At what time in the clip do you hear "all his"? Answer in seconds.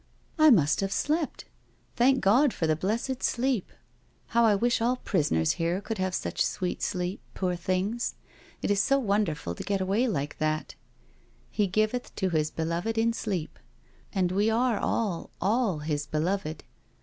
15.39-16.07